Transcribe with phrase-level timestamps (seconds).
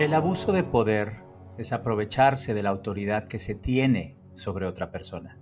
[0.00, 1.22] El abuso de poder
[1.56, 5.38] es aprovecharse de la autoridad que se tiene sobre otra persona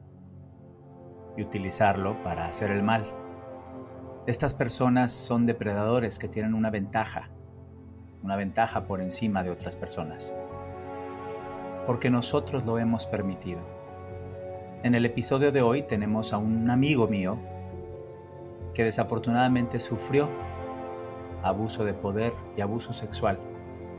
[1.39, 3.05] y utilizarlo para hacer el mal.
[4.27, 7.31] Estas personas son depredadores que tienen una ventaja,
[8.23, 10.35] una ventaja por encima de otras personas,
[11.87, 13.63] porque nosotros lo hemos permitido.
[14.83, 17.39] En el episodio de hoy tenemos a un amigo mío
[18.75, 20.29] que desafortunadamente sufrió
[21.43, 23.39] abuso de poder y abuso sexual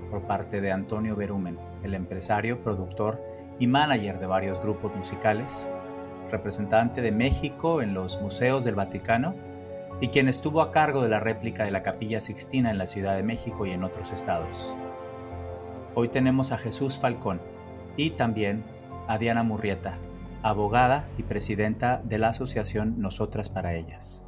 [0.09, 3.21] por parte de Antonio Berumen, el empresario, productor
[3.59, 5.69] y manager de varios grupos musicales,
[6.29, 9.35] representante de México en los museos del Vaticano
[10.01, 13.15] y quien estuvo a cargo de la réplica de la Capilla Sixtina en la Ciudad
[13.15, 14.75] de México y en otros estados.
[15.95, 17.39] Hoy tenemos a Jesús Falcón
[17.97, 18.63] y también
[19.07, 19.97] a Diana Murrieta,
[20.41, 24.23] abogada y presidenta de la asociación Nosotras para Ellas.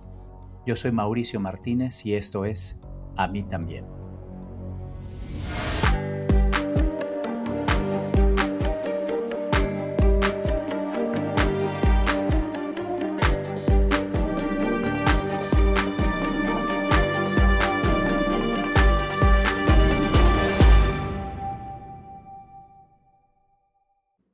[0.66, 2.80] Yo soy Mauricio Martínez y esto es
[3.18, 3.85] A mí también.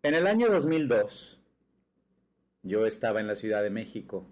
[0.04, 1.40] En el año 2002,
[2.64, 4.28] yo estaba en la Ciudad de México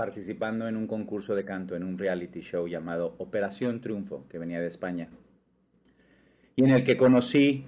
[0.00, 4.58] participando en un concurso de canto, en un reality show llamado Operación Triunfo, que venía
[4.58, 5.10] de España,
[6.56, 7.66] y en el que conocí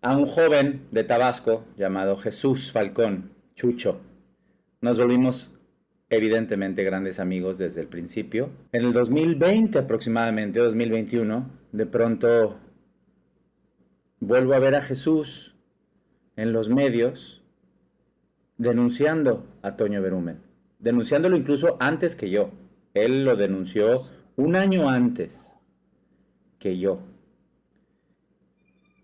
[0.00, 4.00] a un joven de Tabasco llamado Jesús Falcón, Chucho.
[4.80, 5.58] Nos volvimos
[6.08, 8.50] evidentemente grandes amigos desde el principio.
[8.70, 12.60] En el 2020 aproximadamente, 2021, de pronto
[14.20, 15.56] vuelvo a ver a Jesús
[16.36, 17.42] en los medios
[18.56, 20.45] denunciando a Toño Berumen,
[20.78, 22.50] denunciándolo incluso antes que yo.
[22.94, 24.00] Él lo denunció
[24.36, 25.56] un año antes
[26.58, 27.00] que yo.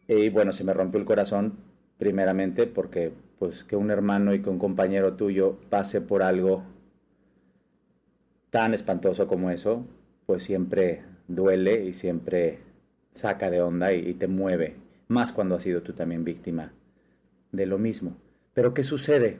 [0.09, 1.59] Y bueno, se me rompió el corazón
[1.99, 6.63] primeramente porque pues que un hermano y que un compañero tuyo pase por algo
[8.51, 9.87] tan espantoso como eso,
[10.27, 12.61] pues siempre duele y siempre
[13.13, 14.77] saca de onda y, y te mueve,
[15.09, 16.73] más cuando has sido tú también víctima
[17.51, 18.17] de lo mismo.
[18.55, 19.39] Pero ¿qué sucede?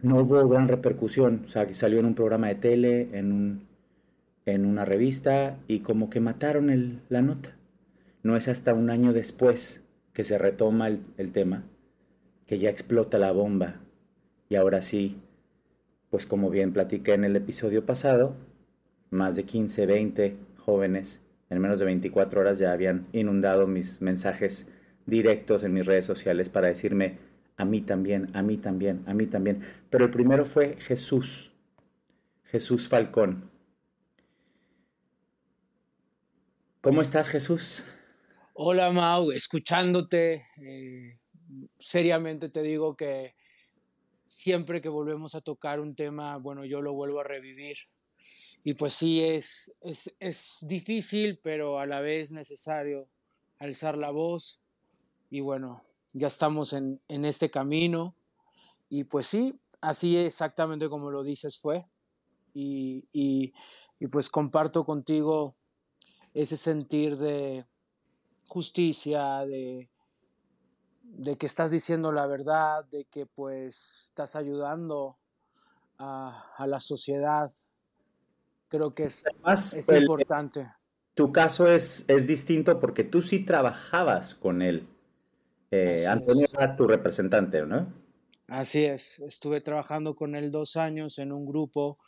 [0.00, 3.66] No hubo gran repercusión, o sea, salió en un programa de tele, en, un,
[4.44, 7.56] en una revista y como que mataron el, la nota.
[8.22, 11.64] No es hasta un año después que se retoma el, el tema,
[12.46, 13.80] que ya explota la bomba
[14.48, 15.16] y ahora sí,
[16.10, 18.34] pues como bien platiqué en el episodio pasado,
[19.10, 21.20] más de 15, 20 jóvenes
[21.50, 24.66] en menos de 24 horas ya habían inundado mis mensajes
[25.06, 27.18] directos en mis redes sociales para decirme,
[27.56, 29.62] a mí también, a mí también, a mí también.
[29.90, 31.50] Pero el primero fue Jesús,
[32.44, 33.50] Jesús Falcón.
[36.80, 37.84] ¿Cómo estás, Jesús?
[38.54, 41.18] Hola, Mau, escuchándote, eh,
[41.78, 43.34] seriamente te digo que
[44.28, 47.76] siempre que volvemos a tocar un tema, bueno, yo lo vuelvo a revivir.
[48.62, 53.08] Y pues sí, es, es, es difícil, pero a la vez necesario
[53.58, 54.62] alzar la voz,
[55.30, 55.84] y bueno,
[56.16, 58.14] ya estamos en, en este camino
[58.88, 61.86] y pues sí, así exactamente como lo dices fue
[62.54, 63.52] y, y,
[63.98, 65.56] y pues comparto contigo
[66.32, 67.66] ese sentir de
[68.48, 69.90] justicia, de,
[71.02, 75.18] de que estás diciendo la verdad, de que pues estás ayudando
[75.98, 77.52] a, a la sociedad.
[78.68, 80.72] Creo que es, Además, es el, importante.
[81.14, 84.88] Tu caso es, es distinto porque tú sí trabajabas con él.
[85.70, 87.92] Eh, Antonio era tu representante, ¿no?
[88.48, 91.98] Así es, estuve trabajando con él dos años en un grupo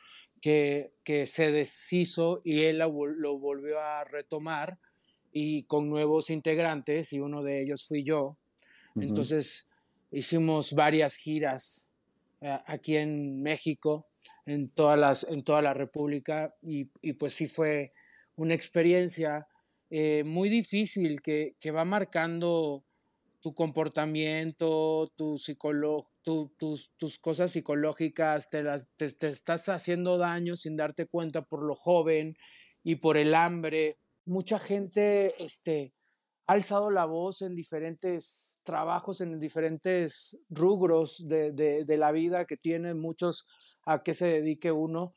[0.40, 4.78] que, que se deshizo y él lo, lo, volvió a retomar
[5.32, 8.36] y con nuevos integrantes y uno de ellos fui yo.
[8.94, 9.08] Uh -huh.
[9.08, 9.68] Entonces
[10.12, 11.88] hicimos varias giras
[12.40, 14.06] uh, aquí en México,
[14.46, 17.92] en, todas las, en toda la República y, y pues sí fue
[18.36, 19.48] una experiencia
[19.90, 22.84] eh, muy difícil que, que va marcando
[23.40, 25.36] tu comportamiento, tu
[26.22, 31.42] tu, tus, tus, cosas psicológicas, te, las, te, te, estás haciendo daño sin darte cuenta
[31.42, 32.36] por lo joven
[32.82, 33.98] y por el hambre.
[34.24, 35.94] Mucha gente este,
[36.46, 42.44] ha alzado la voz en diferentes trabajos, en diferentes rubros de, de, de la vida
[42.44, 43.46] que tienen muchos
[43.84, 45.14] a qué se dedique uno.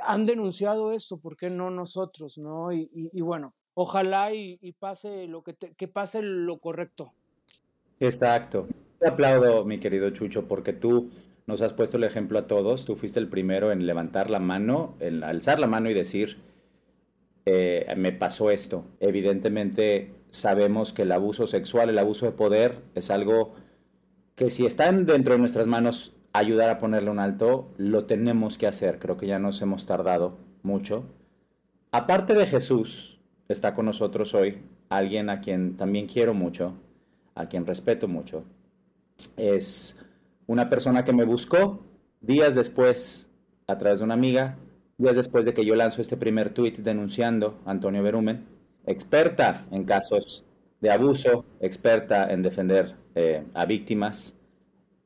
[0.00, 2.38] Han denunciado esto, ¿por qué no nosotros?
[2.38, 2.72] ¿no?
[2.72, 7.14] Y, y, y bueno, ojalá y, y pase lo que, te, que pase lo correcto.
[8.02, 8.66] Exacto.
[8.98, 11.10] Te aplaudo, mi querido Chucho, porque tú
[11.46, 12.84] nos has puesto el ejemplo a todos.
[12.84, 16.38] Tú fuiste el primero en levantar la mano, en alzar la mano y decir,
[17.46, 18.84] eh, me pasó esto.
[18.98, 23.54] Evidentemente sabemos que el abuso sexual, el abuso de poder es algo
[24.34, 28.66] que si está dentro de nuestras manos ayudar a ponerle un alto, lo tenemos que
[28.66, 28.98] hacer.
[28.98, 31.04] Creo que ya nos hemos tardado mucho.
[31.92, 34.58] Aparte de Jesús, está con nosotros hoy
[34.88, 36.74] alguien a quien también quiero mucho,
[37.34, 38.44] a quien respeto mucho.
[39.36, 39.98] Es
[40.46, 41.84] una persona que me buscó
[42.20, 43.28] días después
[43.66, 44.56] a través de una amiga,
[44.98, 48.46] días después de que yo lanzo este primer tuit denunciando a Antonio Berumen,
[48.86, 50.44] experta en casos
[50.80, 54.34] de abuso, experta en defender eh, a víctimas,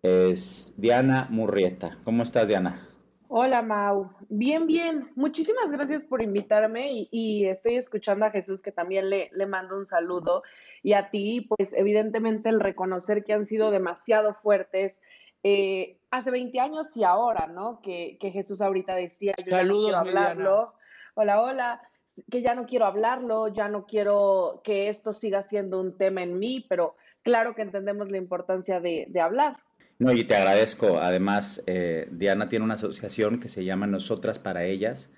[0.02, 1.98] es Diana Murrieta.
[2.04, 2.85] ¿Cómo estás, Diana?
[3.28, 4.10] Hola, Mau.
[4.28, 5.10] Bien, bien.
[5.16, 9.86] Muchísimas gracias por invitarme y, estoy escuchando a Jesús que también le, le mando un
[9.86, 10.42] saludo.
[10.82, 15.00] Y a ti, pues evidentemente el reconocer que han sido demasiado fuertes
[15.42, 17.80] eh, hace 20 años y ahora, ¿no?
[17.80, 20.74] Que, Jesús ahorita decía, yo Saludos, ya no quiero hablarlo.
[21.14, 21.82] Hola, hola.
[22.30, 26.38] Que ya no quiero hablarlo, ya no quiero que esto siga siendo un tema en
[26.38, 29.56] mí, pero claro que entendemos la importancia de, de hablar.
[29.98, 30.98] No, y te agradezco.
[31.00, 35.10] Además, eh, Diana tiene una asociación que se llama Nosotras para Ellas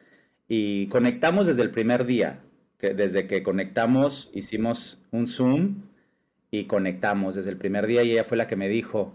[0.48, 2.40] y conectamos desde el primer día.
[2.78, 5.82] Que desde que conectamos, hicimos un Zoom
[6.50, 9.14] y conectamos desde el primer día y ella fue la que me dijo,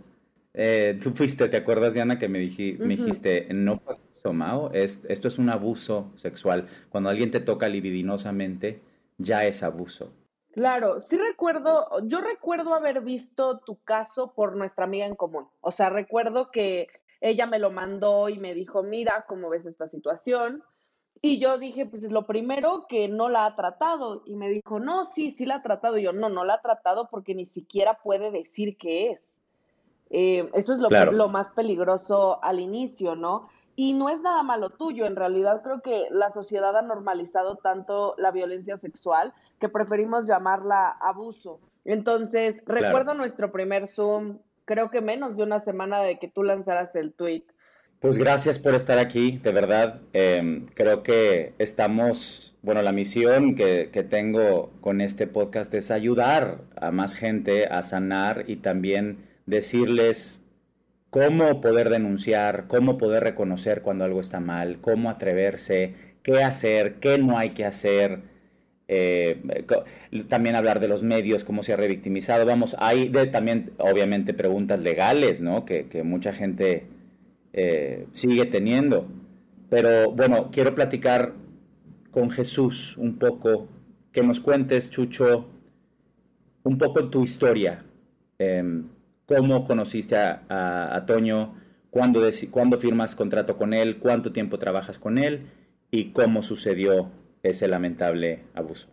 [0.53, 3.97] eh, tú fuiste, ¿te acuerdas, Diana, que me, me dijiste, no fue
[4.33, 6.67] Mao, esto es un abuso sexual.
[6.89, 8.81] Cuando alguien te toca libidinosamente,
[9.17, 10.13] ya es abuso.
[10.53, 15.47] Claro, sí recuerdo, yo recuerdo haber visto tu caso por nuestra amiga en común.
[15.61, 16.89] O sea, recuerdo que
[17.21, 20.63] ella me lo mandó y me dijo, mira, ¿cómo ves esta situación?
[21.23, 24.21] Y yo dije, pues es lo primero que no la ha tratado.
[24.27, 25.97] Y me dijo, no, sí, sí la ha tratado.
[25.97, 29.31] Y yo, no, no la ha tratado porque ni siquiera puede decir qué es.
[30.11, 33.47] Eh, eso es lo, lo más peligroso al inicio, ¿no?
[33.75, 38.13] Y no es nada malo tuyo, en realidad creo que la sociedad ha normalizado tanto
[38.17, 41.59] la violencia sexual que preferimos llamarla abuso.
[41.85, 46.95] Entonces, recuerdo nuestro primer Zoom, creo que menos de una semana de que tú lanzaras
[46.95, 47.43] el tweet.
[47.99, 50.01] Pues gracias por estar aquí, de verdad.
[50.11, 56.59] Em, creo que estamos, bueno, la misión que, que tengo con este podcast es ayudar
[56.75, 60.42] a más gente a sanar y también decirles
[61.13, 65.93] cómo poder denunciar, cómo poder reconocer cuando algo está mal, cómo atreverse,
[66.23, 68.21] qué hacer, qué no hay que hacer.
[68.87, 69.39] Eh,
[70.27, 72.47] también hablar de los medios, cómo se ha revictimizado.
[72.47, 75.65] Vamos, hay también, obviamente, preguntas legales, ¿no?
[75.65, 76.87] Que, mucha gente
[77.53, 79.07] eh, sigue teniendo.
[79.69, 81.33] Pero bueno, quiero platicar
[82.09, 83.67] con Jesús un poco,
[84.11, 85.45] que nos cuentes, Chucho,
[86.63, 87.85] un poco tu historia.
[88.39, 88.87] Em,
[89.37, 91.55] cómo conociste a, Toño,
[91.89, 92.21] cuándo,
[92.77, 95.47] firmas contrato con él, cuánto tiempo trabajas con él
[95.91, 98.92] y cómo sucedió ese lamentable abuso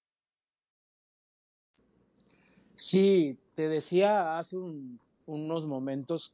[2.83, 4.57] Sí, te decía hace
[5.27, 6.33] unos momentos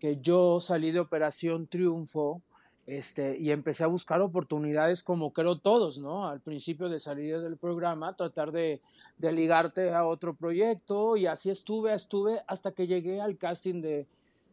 [0.00, 2.40] que yo salí de Operación Triunfo
[2.86, 6.26] este, y empecé a buscar oportunidades como creo todos, ¿no?
[6.26, 8.80] Al principio de salir del programa, tratar de,
[9.18, 14.06] de ligarte a otro proyecto y así estuve, estuve hasta que llegué al casting de,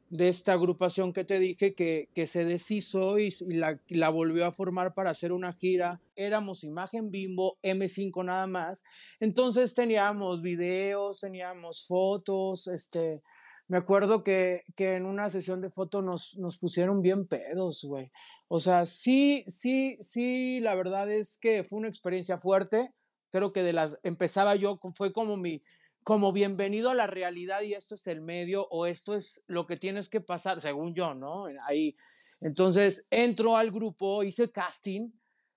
[0.10, 4.52] de esta agrupación que te dije que, que se deshizo y, la, la, volvió a
[4.52, 6.02] formar para hacer una gira.
[6.16, 8.84] Éramos Imagen Bimbo, M5 nada más.
[9.20, 13.22] Entonces teníamos videos, teníamos fotos, este...
[13.68, 18.12] Me acuerdo que, que en una sesión de fotos nos, nos pusieron bien pedos, güey.
[18.48, 22.92] O sea, sí, sí, sí, la verdad es que fue una experiencia fuerte.
[23.30, 25.62] Creo que de las, empezaba yo, fue como mi,
[26.04, 29.78] como bienvenido a la realidad y esto es el medio o esto es lo que
[29.78, 31.46] tienes que pasar, según yo, ¿no?
[31.68, 31.96] Ahí.
[32.42, 35.12] Entonces entro al grupo, hice casting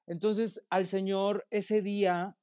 [0.07, 2.37] Entonces al Señor ese día,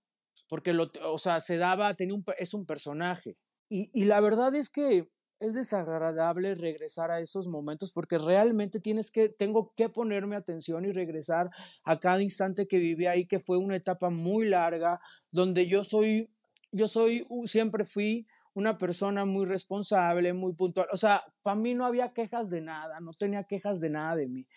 [0.48, 3.38] porque lo, o sea, se daba, tenía un, es un personaje.
[3.70, 9.10] Y, y la verdad es que es desagradable regresar a esos momentos porque realmente tienes
[9.10, 11.50] que, tengo que ponerme atención y regresar
[11.84, 15.00] a cada instante que viví ahí, que fue una etapa muy larga,
[15.32, 16.29] donde yo soy,
[16.71, 20.88] yo soy, siempre fui una persona muy responsable, muy puntual.
[20.91, 24.27] O sea, para mí no había quejas de nada, no tenía quejas de nada de
[24.27, 24.47] mí.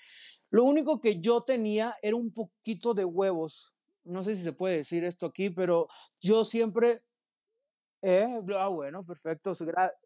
[0.50, 3.74] Lo único que yo tenía era un poquito de huevos.
[4.04, 5.88] No sé si se puede decir esto aquí, pero
[6.20, 7.02] yo siempre
[8.02, 9.52] eh, ah, bueno, perfecto.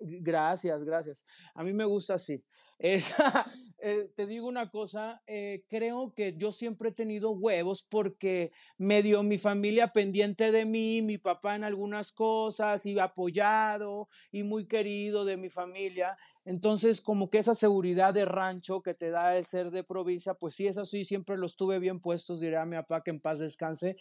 [0.00, 1.26] gracias, gracias.
[1.54, 2.44] A mí me gusta así.
[3.78, 9.02] Eh, te digo una cosa, eh, creo que yo siempre he tenido huevos porque me
[9.02, 14.66] dio mi familia pendiente de mí, mi papá en algunas cosas, y apoyado y muy
[14.66, 16.16] querido de mi familia.
[16.46, 20.54] Entonces, como que esa seguridad de rancho que te da el ser de provincia, pues
[20.54, 23.38] sí, eso sí, siempre los tuve bien puestos, diré a mi papá que en paz
[23.40, 23.96] descanse.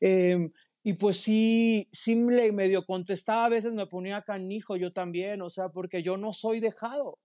[0.00, 0.50] Em,
[0.82, 5.50] y pues sí, sí le medio contestaba, a veces me ponía canijo yo también, o
[5.50, 7.18] sea, porque yo no soy dejado,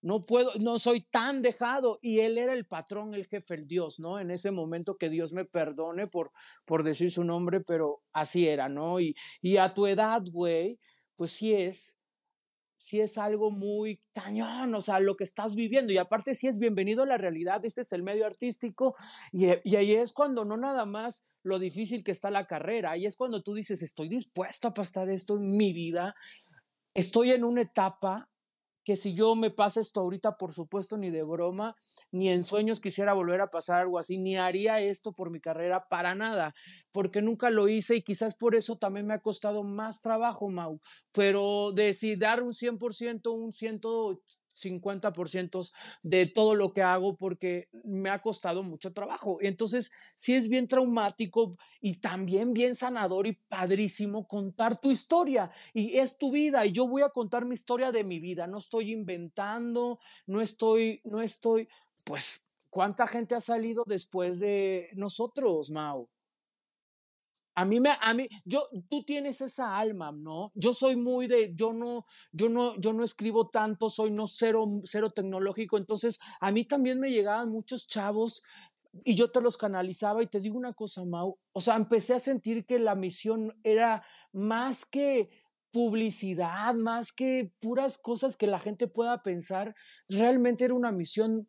[0.00, 1.98] no puedo, no soy tan dejado.
[2.02, 4.20] Y él era el patrón, el jefe, el Dios, ¿no?
[4.20, 6.32] En ese momento que Dios me perdone por,
[6.64, 9.00] por decir su nombre, pero así era, ¿no?
[9.00, 10.78] Y, y a tu edad, güey,
[11.16, 11.98] pues sí es,
[12.76, 15.92] si es algo muy cañón, o sea, lo que estás viviendo.
[15.92, 18.94] Y aparte, si es bienvenido a la realidad, este es el medio artístico.
[19.32, 23.04] Y, y, ahí es cuando no nada más lo difícil que está la carrera, ahí
[23.04, 26.14] es cuando tú dices, estoy dispuesto a pasar esto en mi vida,
[26.94, 28.28] estoy en una etapa
[28.88, 31.76] que si yo me pasa esto ahorita, por supuesto, ni de broma,
[32.10, 35.88] ni en sueños quisiera volver a pasar algo así, ni haría esto por mi carrera
[35.90, 36.54] para nada,
[36.90, 40.80] porque nunca lo hice y quizás por eso también me ha costado más trabajo, Mau,
[41.12, 43.78] pero de si dar un 100%, un 100
[44.58, 45.72] 50%
[46.02, 49.38] de todo lo que hago porque me ha costado mucho trabajo.
[49.40, 55.98] Entonces, sí es bien traumático y también bien sanador y padrísimo contar tu historia y
[55.98, 58.92] es tu vida y yo voy a contar mi historia de mi vida, no estoy
[58.92, 61.68] inventando, no estoy, no estoy,
[62.04, 66.08] pues, ¿cuánta gente ha salido después de nosotros, Mau?
[67.58, 70.52] A mí me, a mí, yo, tú tienes esa alma, ¿no?
[70.54, 74.64] Yo soy muy de, yo no, yo no, yo no escribo tanto, soy no cero,
[74.84, 78.44] cero tecnológico, entonces a mí también me llegaban muchos chavos
[79.04, 80.22] y yo te los canalizaba.
[80.22, 84.04] Y te digo una cosa, Mau, o sea, empecé a sentir que la misión era
[84.32, 85.28] más que
[85.72, 89.74] publicidad, más que puras cosas que la gente pueda pensar,
[90.08, 91.48] realmente era una misión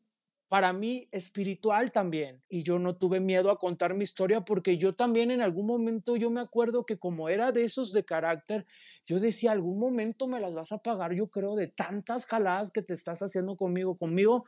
[0.49, 2.43] para mí espiritual también.
[2.49, 6.17] Y yo no tuve miedo a contar mi historia porque yo también en algún momento,
[6.17, 8.65] yo me acuerdo que como era de esos de carácter,
[9.05, 12.81] yo decía, algún momento me las vas a pagar, yo creo, de tantas jaladas que
[12.81, 13.95] te estás haciendo conmigo.
[13.97, 14.45] Conmigo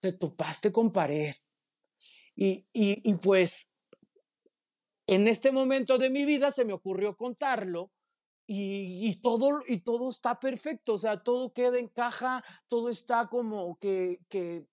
[0.00, 1.34] te topaste con pared.
[2.36, 3.72] Y, y, pues
[5.06, 7.90] en este momento de mi vida se me ocurrió contarlo
[8.46, 13.28] y, y, todo, y todo está perfecto, o sea, todo queda en caja, todo está
[13.28, 14.69] como que, que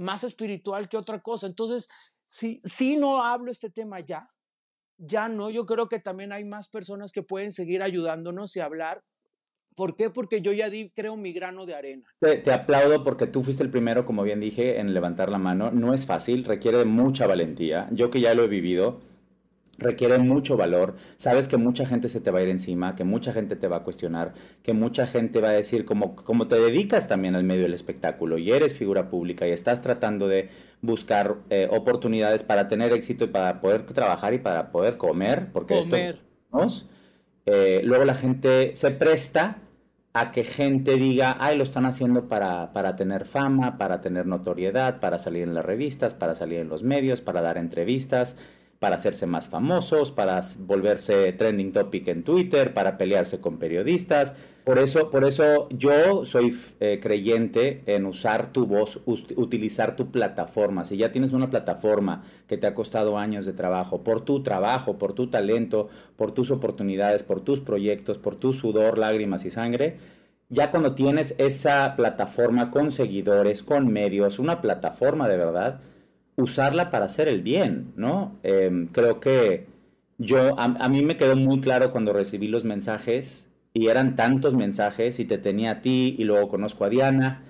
[0.00, 1.46] más espiritual que otra cosa.
[1.46, 1.88] Entonces,
[2.26, 4.28] si, si no hablo este tema ya,
[4.96, 9.02] ya no, yo creo que también hay más personas que pueden seguir ayudándonos y hablar.
[9.76, 10.10] ¿Por qué?
[10.10, 12.04] Porque yo ya di, creo, mi grano de arena.
[12.18, 15.70] Te, te, aplaudo porque tú fuiste el primero, como bien dije, en levantar la mano.
[15.70, 17.88] No es fácil, requiere de mucha valentía.
[17.92, 19.00] Yo que ya lo he vivido,
[19.80, 20.94] requiere mucho valor.
[21.16, 23.78] Sabes que mucha gente se te va a ir encima, que mucha gente te va
[23.78, 27.62] a cuestionar, que mucha gente va a decir, como, como te dedicas también al medio
[27.62, 30.50] del espectáculo y eres figura pública y estás tratando de
[30.82, 35.80] buscar eh, oportunidades para tener éxito y para poder trabajar y para poder comer, porque
[35.80, 36.20] comer.
[36.52, 36.86] esto...
[37.46, 39.56] Eh, luego la gente se presta
[40.12, 45.00] a que gente diga, ay, lo están haciendo para, para tener fama, para tener notoriedad,
[45.00, 48.36] para salir en las revistas, para salir en los medios, para dar entrevistas
[48.80, 54.32] para hacerse más famosos, para volverse trending topic en Twitter, para pelearse con periodistas.
[54.64, 60.86] Por eso, por eso yo soy eh, creyente en usar tu voz, utilizar tu plataforma.
[60.86, 64.96] Si ya tienes una plataforma que te ha costado años de trabajo, por tu trabajo,
[64.96, 69.98] por tu talento, por tus oportunidades, por tus proyectos, por tu sudor, lágrimas y sangre,
[70.48, 75.80] ya cuando tienes esa plataforma con seguidores, con medios, una plataforma de verdad,
[76.40, 78.38] usarla para hacer el bien, ¿no?
[78.42, 79.66] Em, creo que
[80.18, 85.18] yo, a, mí me quedó muy claro cuando recibí los mensajes y eran tantos mensajes
[85.18, 87.44] y te tenía a ti y luego conozco a Diana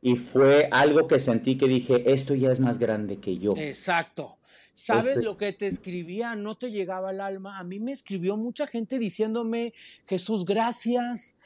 [0.00, 3.54] y fue algo que sentí que dije, esto ya es más grande que yo.
[3.56, 4.38] Exacto.
[4.74, 6.34] ¿Sabes este lo que te escribía?
[6.34, 7.58] No te llegaba al alma.
[7.58, 9.74] A mí me escribió mucha gente diciéndome,
[10.06, 11.36] Jesús, gracias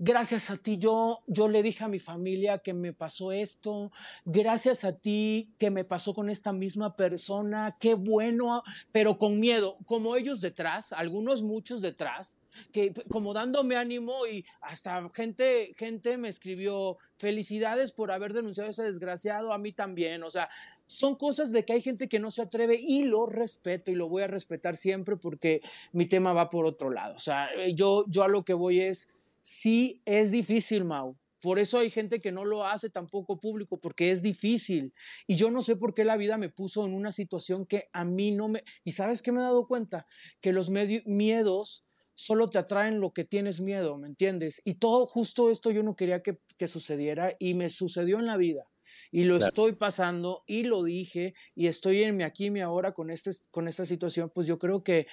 [0.00, 3.92] gracias a ti yo, yo le dije a mi familia que me pasó esto,
[4.24, 9.76] gracias a ti que me pasó con esta misma persona, qué bueno, pero con miedo,
[9.84, 12.40] como ellos detrás, algunos muchos detrás,
[12.72, 18.70] que como dándome ánimo y hasta gente, gente me escribió felicidades por haber denunciado a
[18.70, 20.48] ese desgraciado, a mí también, o sea,
[20.86, 24.08] son cosas de que hay gente que no se atreve y lo respeto y lo
[24.08, 25.60] voy a respetar siempre porque
[25.92, 27.14] mi tema va por otro lado.
[27.14, 29.08] O sea, yo, yo a lo que voy es,
[29.40, 31.16] sí es difícil, Mau.
[31.40, 34.92] Por eso hay gente que no lo hace tampoco público, porque es difícil.
[35.26, 38.04] Y yo no sé por qué la vida me puso en una situación que a
[38.04, 38.62] mí no me...
[38.84, 40.06] ¿Y sabes qué me he dado cuenta?
[40.42, 44.60] Que los miedos solo te atraen lo que tienes miedo, ¿me entiendes?
[44.66, 48.64] Y todo justo esto yo no quería que, sucediera y me sucedió en la vida.
[49.10, 52.92] Y lo estoy pasando y lo dije y estoy en mi aquí y mi ahora
[52.92, 55.06] con, este, con esta situación, pues yo creo que,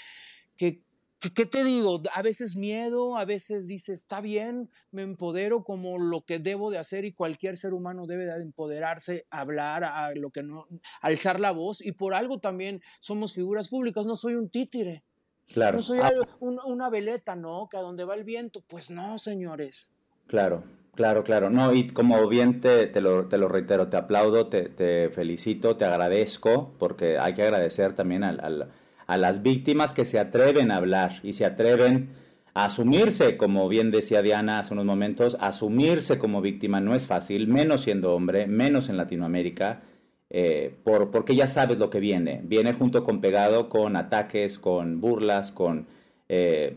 [0.58, 0.84] que
[1.20, 2.00] ¿Qué, te digo?
[2.14, 6.78] A veces miedo, a veces dices, está bien, me empodero como lo que debo de
[6.78, 10.68] hacer y cualquier ser humano debe de empoderarse, hablar, a lo que no,
[11.02, 15.04] alzar la voz y por algo también somos figuras públicas, no soy un títere.
[15.48, 15.78] Claro.
[15.78, 16.12] No soy ah.
[16.40, 17.68] una veleta, ¿no?
[17.70, 19.92] Que a donde va el viento, pues no, señores.
[20.28, 21.50] Claro, claro, claro.
[21.50, 25.78] No, y como bien te, te, lo, te lo, reitero, te aplaudo, te, te, felicito,
[25.78, 28.70] te agradezco, porque hay que agradecer también al
[29.08, 32.10] a las víctimas que se atreven a hablar y se atreven
[32.54, 37.48] a asumirse, como bien decía Diana hace unos momentos, asumirse como víctima no es fácil,
[37.48, 39.82] menos siendo hombre, menos en Latinoamérica,
[40.30, 42.42] eh, por, porque ya sabes lo que viene.
[42.44, 45.88] Viene junto con pegado con ataques, con burlas, con...
[46.30, 46.76] Eh,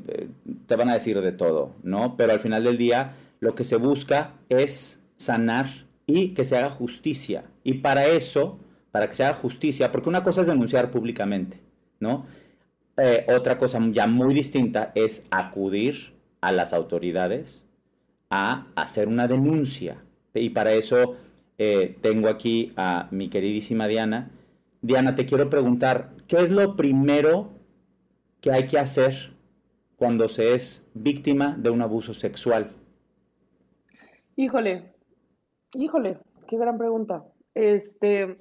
[0.66, 2.16] te van a decir de todo, ¿no?
[2.16, 5.66] Pero al final del día lo que se busca es sanar
[6.06, 7.44] y que se haga justicia.
[7.64, 8.58] Y para eso,
[8.92, 11.60] para que se haga justicia, porque una cosa es denunciar públicamente,
[12.00, 12.26] ¿no?
[12.97, 17.64] Eh, otra cosa ya muy distinta es acudir a las autoridades
[18.30, 20.02] a hacer una denuncia.
[20.35, 21.16] Y para eso
[21.59, 24.30] eh, tengo aquí a mi queridísima Diana.
[24.83, 27.50] Diana, te quiero preguntar, ¿qué es lo primero
[28.40, 29.33] que hay que hacer
[29.97, 32.71] cuando se es víctima de un abuso sexual?
[34.36, 34.95] Híjole,
[35.75, 37.25] híjole, qué gran pregunta.
[37.54, 38.36] Este,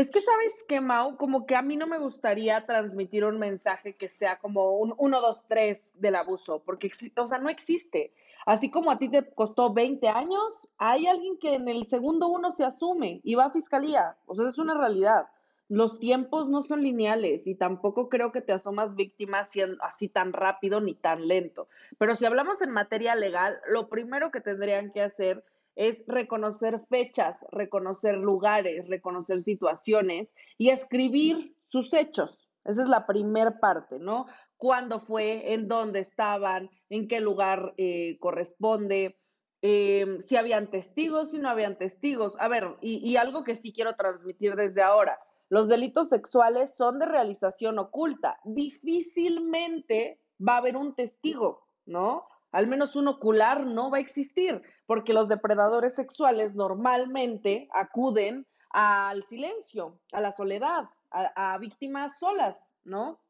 [0.00, 3.96] es que sabes que, Mau, como que a mí no me gustaría transmitir un mensaje
[3.96, 8.14] que sea como un 1, 2, 3 del abuso, porque, o sea, no existe.
[8.46, 12.50] Así como a ti te costó 20 años, hay alguien que en el segundo uno
[12.50, 14.16] se asume y va a fiscalía.
[14.24, 15.26] O sea, es una realidad.
[15.68, 19.42] Los tiempos no son lineales y tampoco creo que te asomas víctima
[19.82, 21.68] así tan rápido ni tan lento.
[21.98, 25.44] Pero si hablamos en materia legal, lo primero que tendrían que hacer
[25.76, 32.38] es reconocer fechas, reconocer lugares, reconocer situaciones y escribir sus hechos.
[32.64, 34.26] Esa es la primera parte, ¿no?
[34.56, 35.54] ¿Cuándo fue?
[35.54, 36.70] ¿En dónde estaban?
[36.90, 39.18] ¿En qué lugar eh, corresponde?
[39.62, 42.34] Eh, si habían testigos, si no habían testigos.
[42.38, 45.18] A ver, y, y algo que sí quiero transmitir desde ahora.
[45.48, 48.38] Los delitos sexuales son de realización oculta.
[48.44, 52.26] Difícilmente va a haber un testigo, ¿no?
[52.52, 59.22] Al menos un ocular no va a existir, porque los depredadores sexuales normalmente acuden al
[59.24, 63.20] silencio, a la soledad, a, víctimas solas, ¿no?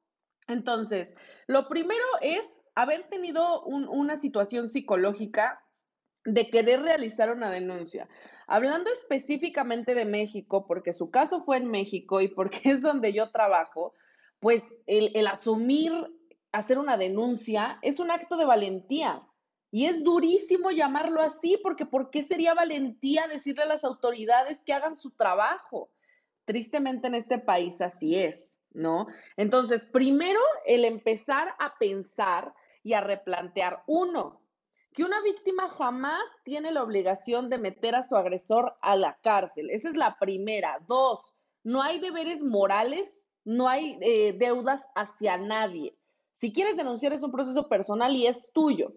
[0.48, 1.14] Entonces,
[1.46, 5.62] lo primero es haber tenido una situación psicológica
[6.24, 8.08] de querer realizar una denuncia.
[8.46, 13.30] Hablando específicamente de México, porque su caso fue en México y porque es donde yo
[13.30, 13.94] trabajo,
[14.40, 15.92] pues el, asumir
[16.52, 19.26] hacer una denuncia es un acto de valentía.
[19.72, 24.72] Y es durísimo llamarlo así, porque ¿por qué sería valentía decirle a las autoridades que
[24.72, 25.90] hagan su trabajo?
[26.44, 29.06] Tristemente en este país así es, ¿no?
[29.36, 34.40] Entonces, primero el empezar a pensar y a replantear, uno,
[34.92, 39.70] que una víctima jamás tiene la obligación de meter a su agresor a la cárcel.
[39.70, 40.80] Esa es la primera.
[40.88, 41.32] Dos,
[41.62, 45.96] no hay deberes morales, no hay eh, deudas hacia nadie.
[46.40, 48.94] Si quieres denunciar es un proceso personal y es tuyo.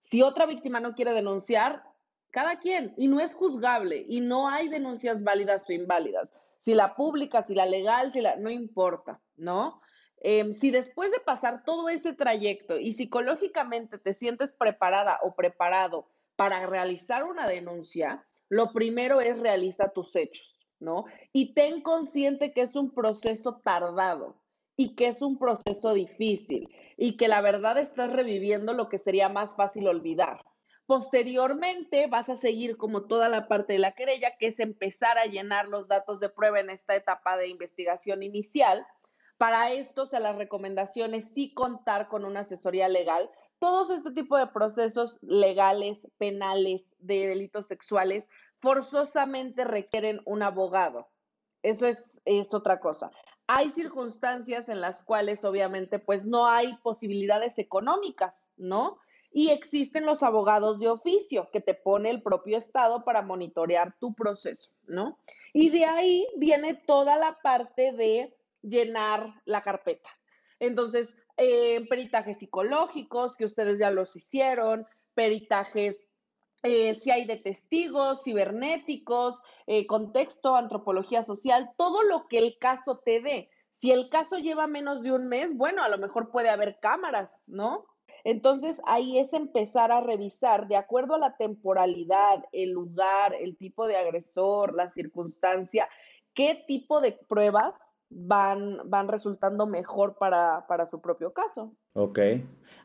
[0.00, 1.82] Si otra víctima no quiere denunciar,
[2.30, 6.30] cada quien, y no es juzgable, y no hay denuncias válidas o inválidas.
[6.60, 9.82] Si la pública, si la legal, si la, no importa, ¿no?
[10.22, 16.08] Em, si después de pasar todo ese trayecto y psicológicamente te sientes preparada o preparado
[16.34, 21.04] para realizar una denuncia, lo primero es realizar tus hechos, ¿no?
[21.34, 24.40] Y ten consciente que es un proceso tardado
[24.76, 29.28] y que es un proceso difícil y que la verdad estás reviviendo lo que sería
[29.28, 30.44] más fácil olvidar.
[30.86, 35.26] Posteriormente vas a seguir como toda la parte de la querella, que es empezar a
[35.26, 38.86] llenar los datos de prueba en esta etapa de investigación inicial.
[39.36, 44.36] Para esto, o sea, las recomendaciones sí contar con una asesoría legal, todos este tipo
[44.36, 48.28] de procesos legales, penales, de delitos sexuales,
[48.60, 51.08] forzosamente requieren un abogado.
[51.62, 53.10] Eso es, es otra cosa.
[53.48, 58.98] Hay circunstancias en las cuales obviamente pues no hay posibilidades económicas, ¿no?
[59.30, 64.14] Y existen los abogados de oficio que te pone el propio Estado para monitorear tu
[64.14, 65.18] proceso, ¿no?
[65.52, 70.08] Y de ahí viene toda la parte de llenar la carpeta.
[70.58, 76.08] Entonces, eh, peritajes psicológicos, que ustedes ya los hicieron, peritajes
[76.66, 82.98] eh, si hay de testigos, cibernéticos, eh, contexto, antropología social, todo lo que el caso
[82.98, 83.50] te dé.
[83.70, 87.42] Si el caso lleva menos de un mes, bueno, a lo mejor puede haber cámaras,
[87.46, 87.86] ¿no?
[88.24, 93.86] Entonces ahí es empezar a revisar de acuerdo a la temporalidad, el lugar, el tipo
[93.86, 95.88] de agresor, la circunstancia,
[96.34, 97.74] qué tipo de pruebas
[98.08, 101.72] van, van resultando mejor para, para su propio caso.
[101.96, 102.18] Ok.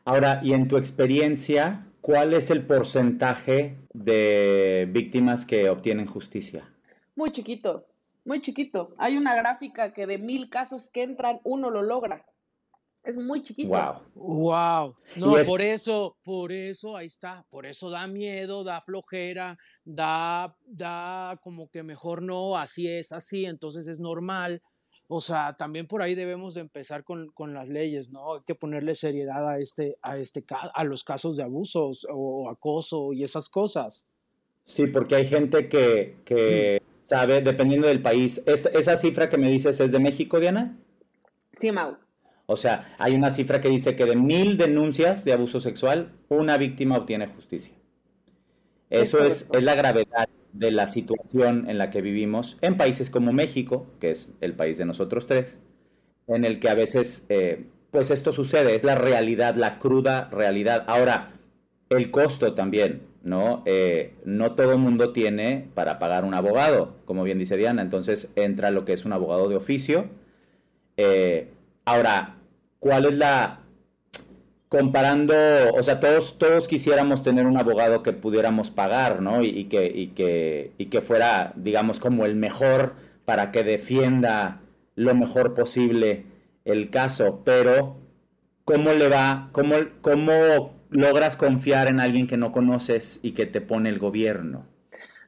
[0.06, 6.74] Ahora, y en tu experiencia, ¿cuál es el porcentaje de víctimas que obtienen justicia?
[7.14, 7.86] Muy chiquito,
[8.24, 8.94] muy chiquito.
[8.96, 12.24] Hay una gráfica que de mil casos que entran, uno lo logra.
[13.04, 13.68] Es muy chiquito.
[13.68, 14.00] Wow.
[14.14, 14.96] Wow.
[15.16, 17.44] No, por eso, por eso, ahí está.
[17.50, 23.44] Por eso da miedo, da flojera, da, da como que mejor no, así es, así,
[23.44, 24.62] entonces es normal.
[25.14, 28.36] O sea, también por ahí debemos de empezar con, con, las leyes, ¿no?
[28.36, 33.12] Hay que ponerle seriedad a este, a este, a los casos de abusos o acoso
[33.12, 34.06] y esas cosas.
[34.64, 38.42] Sí, porque hay gente que, que sabe, dependiendo del país.
[38.46, 40.78] ¿Esa cifra que me dices es de México, Diana?
[41.58, 41.98] Sí, Mau.
[42.46, 46.56] O sea, hay una cifra que dice que de mil denuncias de abuso sexual, una
[46.56, 47.74] víctima obtiene justicia.
[48.88, 53.32] Eso es, es la gravedad de la situación en la que vivimos en países como
[53.32, 55.58] México, que es el país de nosotros tres,
[56.26, 60.84] en el que a veces, eh, pues esto sucede, es la realidad, la cruda realidad.
[60.86, 61.32] Ahora,
[61.88, 63.62] el costo también, ¿no?
[63.66, 68.70] Eh, no todo mundo tiene para pagar un abogado, como bien dice Diana, entonces entra
[68.70, 70.06] lo que es un abogado de oficio.
[70.96, 71.48] Eh,
[71.84, 72.36] ahora,
[72.78, 73.61] ¿cuál es la,
[74.72, 75.34] comparando,
[75.74, 79.42] o sea, todos, todos quisiéramos tener un abogado que pudiéramos pagar, ¿no?
[79.42, 82.94] Y, que, y, que, y que fuera, digamos, como el mejor
[83.26, 84.62] para que defienda
[84.94, 86.24] lo mejor posible
[86.64, 87.98] el caso, pero
[88.64, 93.60] ¿cómo le va, cómo, cómo logras confiar en alguien que no conoces y que te
[93.60, 94.64] pone el gobierno?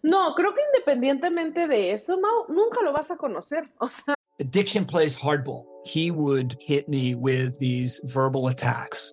[0.03, 3.69] No, creo que independientemente de eso, Mau, nunca lo vas a conocer.
[3.77, 4.15] O sea.
[4.41, 5.67] Addiction plays hardball.
[5.85, 9.13] He would hit me with these verbal attacks.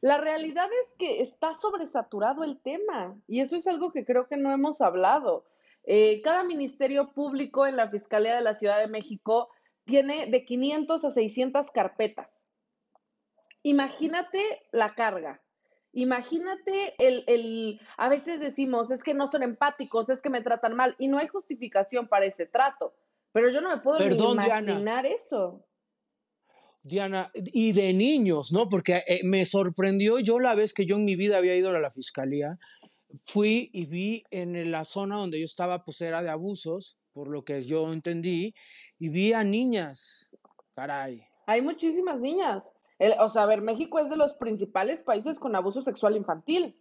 [0.00, 4.36] La realidad es que está sobresaturado el tema y eso es algo que creo que
[4.36, 5.44] no hemos hablado.
[5.84, 9.50] Eh, cada ministerio público en la Fiscalía de la Ciudad de México
[9.84, 12.48] tiene de 500 a 600 carpetas.
[13.62, 15.42] Imagínate la carga.
[15.92, 20.76] Imagínate el, el, a veces decimos, es que no son empáticos, es que me tratan
[20.76, 22.94] mal y no hay justificación para ese trato.
[23.32, 25.64] Pero yo no me puedo ni imaginar eso.
[26.82, 28.68] Diana, y de niños, ¿no?
[28.68, 31.78] Porque eh, me sorprendió yo la vez que yo en mi vida había ido a
[31.78, 32.58] la fiscalía,
[33.14, 37.44] fui y vi en la zona donde yo estaba, pues era de abusos, por lo
[37.44, 38.54] que yo entendí,
[38.98, 40.30] y vi a niñas,
[40.74, 41.22] caray.
[41.46, 42.70] Hay muchísimas niñas.
[43.18, 46.78] o sea, a ver, México es de los principales países con abuso sexual infantil,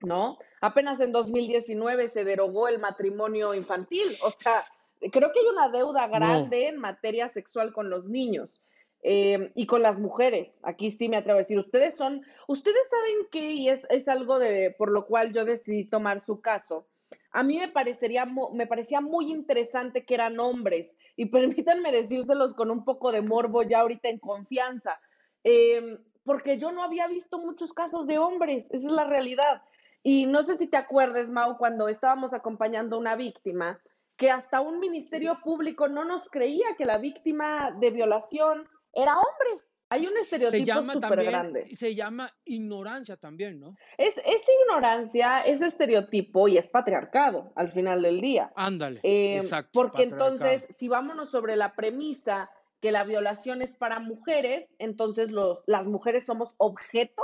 [0.00, 0.38] ¿no?
[0.60, 4.64] Apenas en 2019 se derogó el matrimonio infantil, o sea,
[5.12, 8.54] creo que hay una deuda grande en materia sexual con los niños.
[9.02, 13.28] Em, y con las mujeres, aquí sí me atrevo a decir, ustedes son, ustedes saben
[13.30, 16.88] que, y es, es algo de, por lo cual yo decidí tomar su caso,
[17.30, 22.70] a mí me parecería, me parecía muy interesante que eran hombres, y permítanme decírselos con
[22.72, 25.00] un poco de morbo ya ahorita en confianza,
[25.44, 29.62] em, porque yo no había visto muchos casos de hombres, esa es la realidad.
[30.02, 33.80] y no sé si te acuerdes, Mau, cuando estábamos acompañando a una víctima,
[34.16, 38.68] que hasta un ministerio público no nos creía que la víctima de violación
[39.02, 39.64] era hombre.
[39.90, 41.74] Hay un estereotipo súper grande.
[41.74, 43.74] Se llama ignorancia también, ¿no?
[43.96, 48.52] Es, es ignorancia, es estereotipo y es patriarcado al final del día.
[48.54, 49.00] Ándale.
[49.02, 49.70] Eh, exacto.
[49.72, 55.62] Porque entonces, si vámonos sobre la premisa que la violación es para mujeres, entonces los,
[55.66, 57.22] las mujeres somos objeto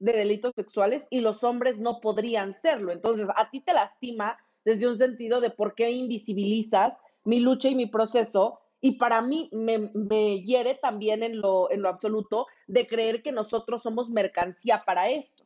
[0.00, 2.90] de delitos sexuales y los hombres no podrían serlo.
[2.90, 7.76] Entonces, a ti te lastima desde un sentido de por qué invisibilizas mi lucha y
[7.76, 12.86] mi proceso y para mí me, me hiere también en lo, en lo absoluto de
[12.86, 15.44] creer que nosotros somos mercancía para esto.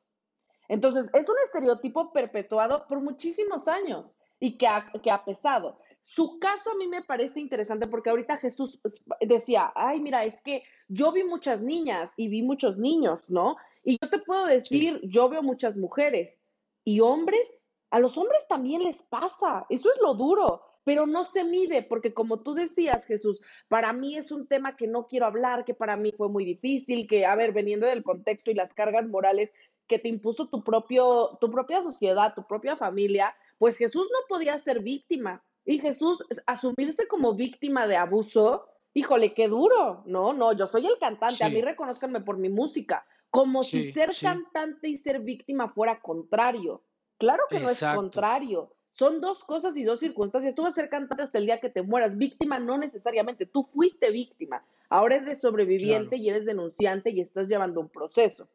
[0.69, 5.79] Entonces, es un estereotipo perpetuado por muchísimos años y que ha, que ha pesado.
[6.01, 8.81] Su caso a mí me parece interesante porque ahorita Jesús
[9.21, 13.57] decía, ay, mira, es que yo vi muchas niñas y vi muchos niños, ¿no?
[13.83, 16.39] Y yo te puedo decir, yo veo muchas mujeres
[16.85, 17.51] y hombres,
[17.91, 22.15] a los hombres también les pasa, eso es lo duro pero no se mide, porque
[22.15, 25.97] como tú decías, Jesús, para mí es un tema que no quiero hablar, que para
[25.97, 29.53] mí fue muy difícil, que, a ver, veniendo del contexto y las cargas morales
[29.87, 34.59] que te impuso tu, propio, tu propia sociedad, tu propia familia, pues Jesús no podía
[34.59, 35.43] ser víctima.
[35.65, 40.03] Y Jesús, asumirse como víctima de abuso, híjole, qué duro.
[40.07, 44.11] No, no, yo soy el cantante, a mí reconozcanme por mi música, como si ser
[44.21, 46.83] cantante y ser víctima fuera contrario.
[47.19, 48.69] Claro que no es contrario.
[48.95, 50.55] Son dos cosas y dos circunstancias.
[50.55, 52.17] Tú vas a ser cantante hasta el día que te mueras.
[52.17, 53.45] Víctima no necesariamente.
[53.45, 54.65] Tú fuiste víctima.
[54.89, 58.49] Ahora eres sobreviviente y eres denunciante y estás llevando un proceso.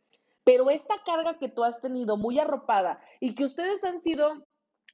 [0.46, 4.46] Pero esta carga que tú has tenido muy arropada y que ustedes han sido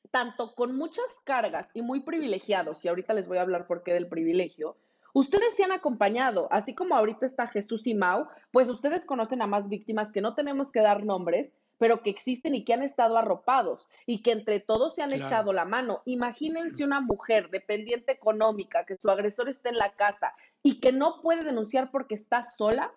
[0.09, 3.93] tanto con muchas cargas y muy privilegiados, y ahorita les voy a hablar por qué
[3.93, 4.77] del privilegio,
[5.13, 9.47] ustedes se han acompañado, así como ahorita está Jesús y Mau, pues ustedes conocen a
[9.47, 13.17] más víctimas que no tenemos que dar nombres, pero que existen y que han estado
[13.17, 16.01] arropados y que entre todos se han echado la mano.
[16.05, 20.33] Imagínense una mujer dependiente económica, que su agresor está en la casa
[20.63, 22.93] y que no puede denunciar porque está sola.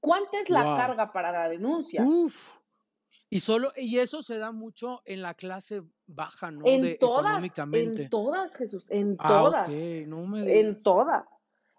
[0.00, 2.02] ¿Cuánta es la carga para la denuncia?
[2.04, 2.60] Uf.
[3.30, 6.66] Y solo, y eso se da mucho en la clase baja, ¿no?
[6.66, 9.68] En todas, en todas, Jesús, en ah, todas.
[9.70, 11.24] en todas.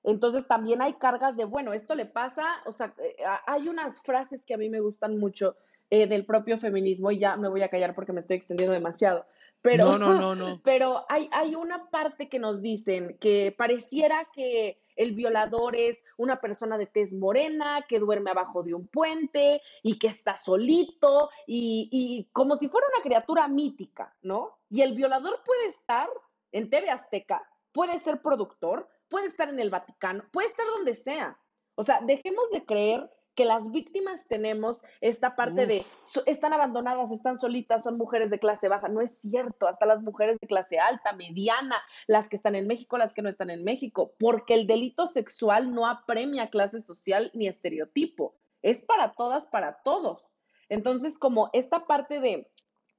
[0.03, 3.15] Entonces también hay cargas de, bueno, esto le pasa, o sea, eh,
[3.47, 5.56] hay unas frases que a mí me gustan mucho
[5.95, 9.27] eh, del propio feminismo y ya me voy a callar porque me estoy extendiendo demasiado.
[9.62, 14.79] Pero, no, no, no, pero hay, hay una parte que nos dicen que pareciera que
[14.95, 19.99] el violador es una persona de tez morena que duerme abajo de un puente y
[19.99, 24.58] que está solito y, y como si fuera una criatura mítica, ¿no?
[24.71, 26.10] Y el violador puede estar
[26.51, 31.38] en TV Azteca, puede ser productor, puede estar en el Vaticano, puede estar donde sea.
[31.75, 35.83] O sea, dejemos de creer que las víctimas tenemos esta parte de
[36.25, 38.87] están abandonadas, están solitas, son mujeres de clase baja.
[38.87, 42.97] No es cierto, hasta las mujeres de clase alta, mediana, las que están en México,
[42.97, 47.47] las que no están en México, porque el delito sexual no apremia clase social ni
[47.47, 48.35] estereotipo.
[48.61, 50.25] Es para todas, para todos.
[50.69, 52.51] Entonces, como esta parte de,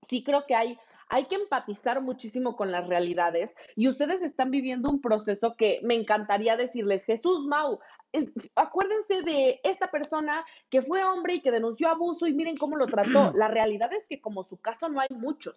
[0.09, 0.79] sí creo que hay
[1.15, 5.95] hay que empatizar muchísimo con las realidades y ustedes están viviendo un proceso que me
[5.95, 7.79] encantaría decirles, Jesús Mau,
[8.57, 12.87] acuérdense de esta persona que fue hombre y que denunció abuso y miren cómo lo
[12.87, 13.33] trató.
[13.37, 15.55] La realidad es que como su caso no hay muchos.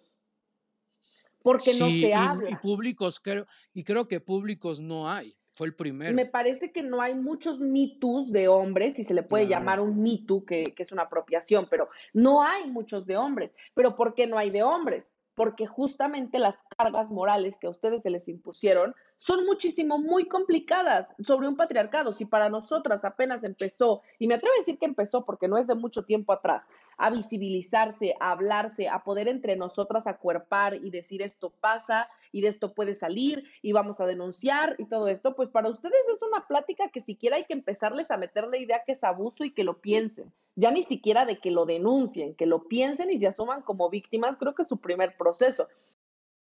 [1.42, 2.50] Porque no se habla.
[2.50, 3.44] Y, públicos, creo,
[3.74, 5.36] y creo que públicos no hay.
[5.54, 6.14] Fue el primero.
[6.14, 10.00] Me parece que no hay muchos mitos de hombres, si se le puede llamar un
[10.00, 13.56] mito, que, que es una apropiación, pero no hay muchos de hombres.
[13.74, 15.12] ¿Pero por qué no hay de hombres?
[15.38, 21.14] Porque justamente las cargas morales que a ustedes se les impusieron son muchísimo, muy complicadas
[21.20, 22.12] sobre un patriarcado.
[22.12, 25.68] Si para nosotras apenas empezó, y me atrevo a decir que empezó porque no es
[25.68, 26.64] de mucho tiempo atrás,
[26.96, 32.48] a visibilizarse, a hablarse, a poder entre nosotras acuerpar y decir esto pasa y de
[32.48, 36.46] esto puede salir y vamos a denunciar y todo esto, pues para ustedes es una
[36.46, 39.64] plática que siquiera hay que empezarles a meter la idea que es abuso y que
[39.64, 43.62] lo piensen ya ni siquiera de que lo denuncien, que lo piensen y se asuman
[43.62, 45.68] como víctimas, creo que es su primer proceso.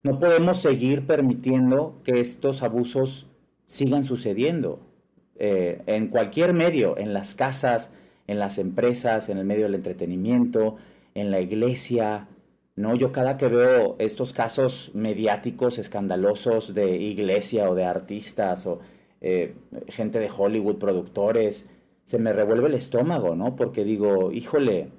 [0.05, 3.27] No podemos seguir permitiendo que estos abusos
[3.67, 4.81] sigan sucediendo
[5.39, 7.93] eh, en cualquier medio, en las casas,
[8.27, 10.77] en las empresas, en el medio del entretenimiento,
[11.15, 12.27] en la iglesia.
[12.77, 18.81] No, yo cada que veo estos casos mediáticos escandalosos de iglesia o de artistas o
[19.23, 19.55] eh,
[19.89, 21.67] gente de Hollywood, productores,
[22.05, 23.57] se me revuelve el estómago, ¿no?
[23.57, 24.91] Porque digo, híjole,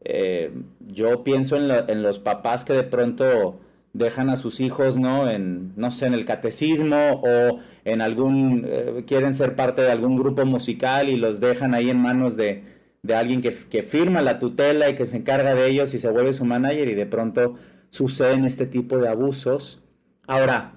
[0.00, 3.60] eh, yo pienso en, los papás que de pronto
[3.92, 5.30] dejan a sus hijos, ¿no?
[5.30, 10.16] En, no sé, en el catecismo o en algún, eh, quieren ser parte de algún
[10.16, 14.38] grupo musical y los dejan ahí en manos de, de alguien que, que, firma la
[14.38, 17.54] tutela y que se encarga de ellos y se vuelve su manager y de pronto
[17.90, 19.82] suceden este tipo de abusos.
[20.26, 20.74] Ahora,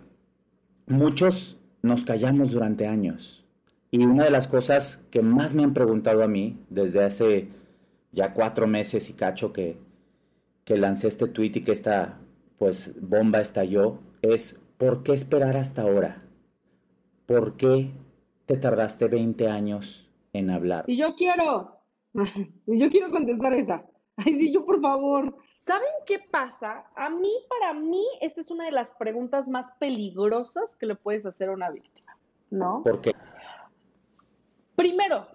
[0.87, 3.41] muchos nos callamos durante años
[3.91, 7.49] y una de las cosas que más me han preguntado a mí desde hace
[8.11, 9.77] ya cuatro meses y cacho que,
[10.63, 12.17] que lancé este tweet y que esta
[12.57, 16.23] pues bomba estalló es ¿por qué esperar hasta ahora?
[17.25, 17.91] ¿Por qué
[18.45, 20.85] te tardaste 20 años en hablar?
[20.87, 21.80] Y yo quiero,
[22.65, 23.85] yo quiero contestar esa.
[24.17, 25.35] Ay, sí, yo por favor.
[25.59, 26.85] ¿Saben qué pasa?
[26.95, 31.25] A mí, para mí, esta es una de las preguntas más peligrosas que le puedes
[31.25, 32.17] hacer a una víctima,
[32.49, 32.81] ¿no?
[32.83, 33.11] ¿Por qué?
[34.75, 35.27] Primero,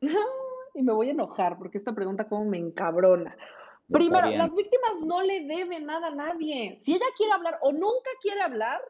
[0.74, 3.36] y me voy a enojar porque esta pregunta como me encabrona.
[3.88, 6.78] Primero, las víctimas no le deben nada a nadie.
[6.80, 8.80] Si ella quiere hablar o nunca quiere hablar,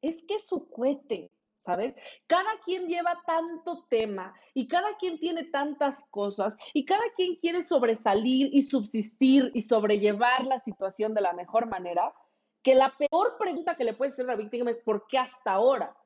[0.00, 1.30] es que es su cohete,
[1.66, 1.96] ¿sabes?
[2.28, 7.64] Cada quien lleva tanto tema y cada quien tiene tantas cosas y cada quien quiere
[7.64, 12.14] sobresalir y subsistir y sobrellevar la situación de la mejor manera,
[12.62, 15.52] que la peor pregunta que le puede hacer a la víctima es ¿por qué hasta
[15.52, 15.96] ahora?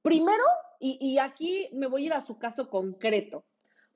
[0.00, 0.44] Primero,
[0.80, 3.44] y, y aquí me voy a ir a su caso concreto.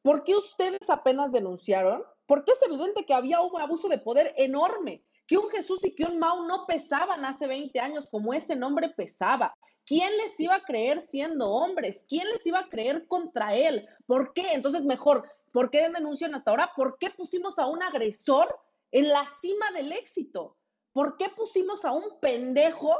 [0.03, 2.05] ¿Por qué ustedes apenas denunciaron?
[2.27, 6.03] Porque es evidente que había un abuso de poder enorme, que un Jesús y que
[6.03, 9.57] un Mao no pesaban hace 20 años como ese nombre pesaba.
[9.87, 12.05] ¿Quién les iba a creer siendo hombres?
[12.09, 13.89] ¿Quién les iba a creer contra él?
[14.07, 14.55] ¿Por qué?
[14.55, 16.73] Entonces, mejor, ¿por qué denuncian hasta ahora?
[16.75, 18.59] ¿Por qué pusimos a un agresor
[18.91, 20.57] en la cima del éxito?
[20.93, 22.93] ¿Por qué pusimos a un pendejo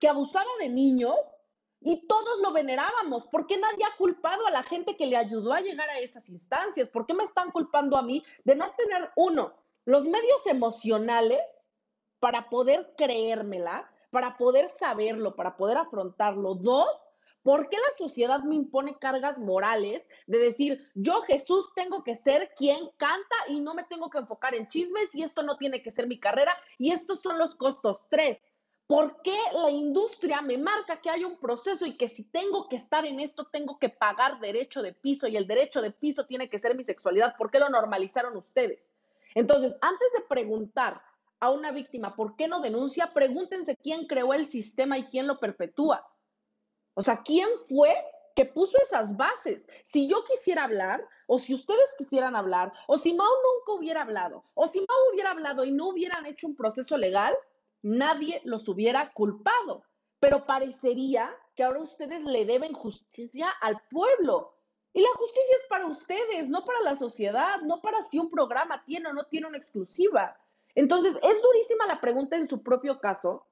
[0.00, 1.14] que abusaba de niños
[1.80, 3.26] y todos lo venerábamos.
[3.28, 6.28] ¿Por qué nadie ha culpado a la gente que le ayudó a llegar a esas
[6.28, 6.88] instancias?
[6.88, 9.54] ¿Por qué me están culpando a mí de no tener, uno,
[9.86, 11.40] los medios emocionales
[12.18, 16.56] para poder creérmela, para poder saberlo, para poder afrontarlo?
[16.56, 16.94] Dos,
[17.42, 22.52] ¿por qué la sociedad me impone cargas morales de decir, yo Jesús tengo que ser
[22.56, 25.92] quien canta y no me tengo que enfocar en chismes y esto no tiene que
[25.92, 28.02] ser mi carrera y estos son los costos?
[28.10, 28.42] Tres,
[28.88, 32.76] ¿Por qué la industria me marca que hay un proceso y que si tengo que
[32.76, 36.48] estar en esto, tengo que pagar derecho de piso y el derecho de piso tiene
[36.48, 37.34] que ser mi sexualidad?
[37.36, 38.88] ¿Por qué lo normalizaron ustedes?
[39.36, 41.02] Entonces, antes de preguntar
[41.40, 45.38] a una víctima por qué no denuncia, pregúntense quién creó el sistema y quién lo
[45.38, 46.08] perpetúa.
[46.94, 47.94] O sea, ¿quién fue
[48.34, 49.68] que puso esas bases?
[49.84, 54.42] Si yo quisiera hablar, o si ustedes quisieran hablar, o si Mao nunca hubiera hablado,
[54.54, 57.36] o si Mao hubiera hablado y no hubieran hecho un proceso legal,
[57.82, 59.84] nadie los hubiera culpado.
[60.18, 64.55] Pero parecería que ahora ustedes le deben justicia al pueblo.
[64.96, 68.82] Y la justicia es para ustedes, no para la sociedad, no para si un programa
[68.86, 70.40] tiene o no tiene una exclusiva.
[70.74, 73.46] Entonces, es durísima la pregunta en su propio caso,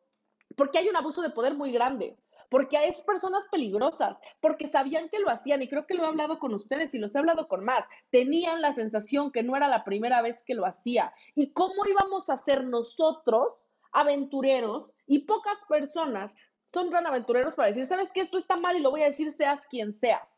[0.57, 2.16] porque hay un abuso de poder muy grande,
[2.48, 6.38] porque hay personas peligrosas, porque sabían que lo hacían, y creo que lo he hablado
[6.38, 9.85] con ustedes y los he hablado con más, tenían la sensación que no era la
[9.85, 11.12] primera vez que lo hacía.
[11.35, 13.52] ¿Y cómo íbamos a hacer nosotros
[13.92, 16.37] aventureros y pocas personas
[16.74, 19.30] son tan aventureros para decir, sabes que esto está mal y lo voy a decir
[19.30, 20.34] seas quien seas,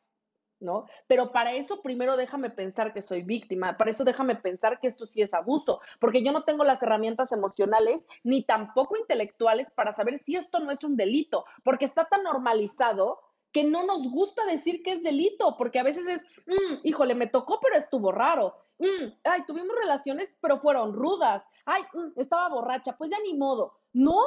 [0.61, 0.87] ¿no?
[1.07, 5.07] Pero para eso primero déjame pensar que soy víctima, para eso déjame pensar que esto
[5.07, 10.19] sí es abuso, porque yo no tengo las herramientas emocionales ni tampoco intelectuales para saber
[10.19, 13.21] si esto no es un delito, porque está tan normalizado
[13.53, 17.27] que no nos gusta decir que es delito, porque a veces es, mm, híjole, me
[17.27, 18.55] tocó, pero estuvo raro.
[18.79, 21.49] Mm, ay, tuvimos relaciones, pero fueron rudas.
[21.65, 23.73] Ay, mm, estaba borracha, pues ya ni modo.
[23.95, 24.21] No,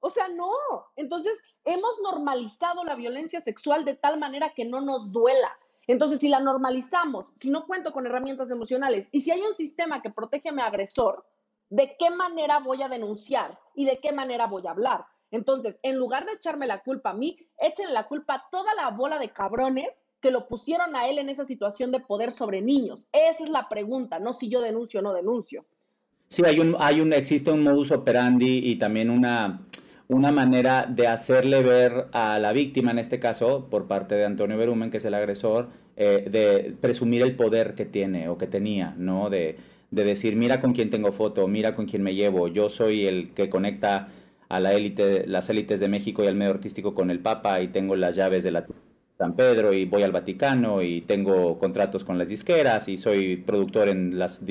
[0.00, 0.50] o sea, no.
[0.96, 5.56] Entonces, hemos normalizado la violencia sexual de tal manera que no nos duela.
[5.86, 10.00] Entonces, si la normalizamos, si no cuento con herramientas emocionales y si hay un sistema
[10.00, 11.24] que protege a mi agresor,
[11.70, 15.04] ¿de qué manera voy a denunciar y de qué manera voy a hablar?
[15.30, 18.90] Entonces, en lugar de echarme la culpa a mí, echen la culpa a toda la
[18.90, 19.88] bola de cabrones
[20.20, 23.08] que lo pusieron a él en esa situación de poder sobre niños.
[23.12, 25.64] Esa es la pregunta, no si yo denuncio o no denuncio.
[26.28, 29.66] Sí, hay un, hay un, existe un modus operandi y también una,
[30.08, 34.56] una manera de hacerle ver a la víctima, en este caso, por parte de Antonio
[34.56, 38.94] Berumen, que es el agresor, eh, de presumir el poder que tiene o que tenía,
[38.98, 39.30] ¿no?
[39.30, 39.56] De,
[39.90, 43.32] de decir, mira con quién tengo foto, mira con quién me llevo, yo soy el
[43.34, 44.08] que conecta
[44.48, 47.68] a la élite, las élites de México y al medio artístico con el Papa y
[47.68, 48.66] tengo las llaves de la
[49.18, 53.88] San Pedro y voy al Vaticano y tengo contratos con las disqueras y soy productor
[53.88, 54.42] en las,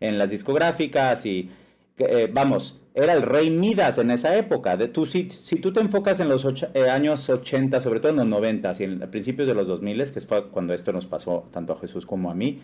[0.00, 1.50] en las discográficas y
[1.98, 4.76] eh, vamos, era el rey Midas en esa época.
[4.92, 6.44] Tú, si, si tú te enfocas en los
[6.74, 10.20] eh, años 80, sobre todo en los 90 y en principios de los 2000, que
[10.20, 12.60] fue cuando esto nos pasó tanto a Jesús como a mí,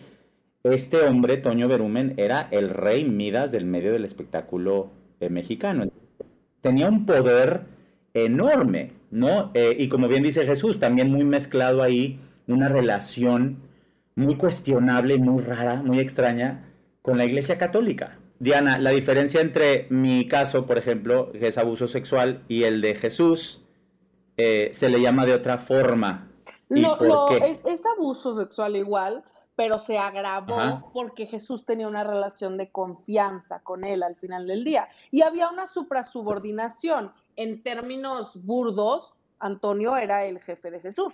[0.63, 5.83] este hombre, Toño Berumen, era el rey Midas del medio del espectáculo eh, mexicano
[6.65, 7.61] tenía un poder
[8.15, 9.51] enorme, ¿no?
[9.53, 13.57] Eh, y como bien dice Jesús, también muy mezclado ahí una relación
[14.15, 16.63] muy cuestionable, muy rara, muy extraña
[17.03, 18.17] con la Iglesia Católica.
[18.45, 22.93] Diana, la diferencia entre mi caso, por ejemplo, que es abuso sexual, y el de
[22.93, 23.65] Jesús,
[24.37, 26.29] eh, se le llama de otra forma.
[26.69, 27.37] ¿Y por qué?
[27.49, 29.23] Es, es, abuso sexual igual,
[29.55, 34.63] pero se agravó porque Jesús tenía una relación de confianza con él al final del
[34.63, 34.89] día.
[35.09, 37.13] Y había una suprasubordinación.
[37.37, 41.13] En términos burdos, Antonio era el jefe de Jesús.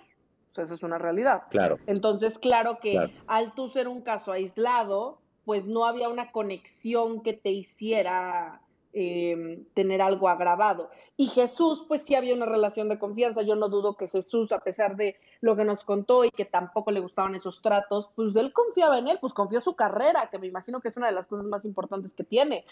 [0.50, 1.44] O sea, esa es una realidad.
[1.48, 1.78] Claro.
[1.86, 7.32] Entonces, claro que al tú ser un caso aislado, pues no había una conexión que
[7.32, 8.62] te hiciera
[8.94, 10.90] eh, tener algo agravado.
[11.16, 13.40] Y Jesús, pues sí había una relación de confianza.
[13.40, 16.90] Yo no dudo que Jesús, a pesar de lo que nos contó y que tampoco
[16.90, 20.46] le gustaban esos tratos, pues él confiaba en él, pues confió su carrera, que me
[20.46, 22.66] imagino que es una de las cosas más importantes que tiene.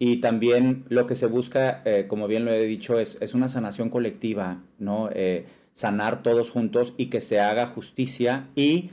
[0.00, 3.48] Y también lo que se busca, eh, como bien lo he dicho, es, es una
[3.48, 5.08] sanación colectiva, ¿no?
[5.12, 8.90] Eh, sanar todos juntos y que se haga justicia y,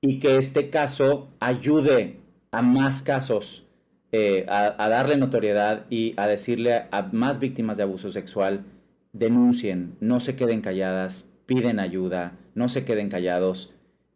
[0.00, 2.21] y que este caso ayude
[2.52, 3.66] a más casos
[4.14, 8.66] eh, a, darle notoriedad y a decirle a, más víctimas de abuso sexual,
[9.14, 13.72] denuncien, no se queden calladas, piden ayuda, no se queden callados,